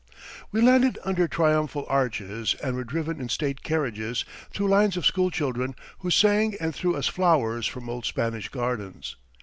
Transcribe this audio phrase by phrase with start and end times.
[0.51, 5.29] We landed under triumphal arches and were driven in state carriages through lines of school
[5.29, 9.15] children, who sang and threw us flowers from old Spanish gardens.